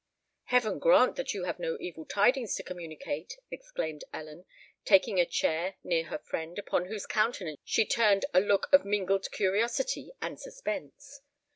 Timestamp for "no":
1.59-1.77